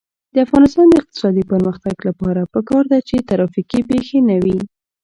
[0.33, 4.59] د افغانستان د اقتصادي پرمختګ لپاره پکار ده چې ترافیکي پیښې نه وي.